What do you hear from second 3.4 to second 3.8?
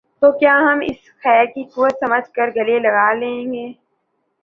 گے؟